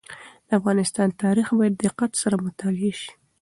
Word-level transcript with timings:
د 0.47 0.49
افغانستان 0.59 1.07
تاریخ 1.23 1.47
باید 1.57 1.73
په 1.77 1.81
دقت 1.87 2.11
سره 2.21 2.35
مطالعه 2.45 2.91
شي. 2.99 3.11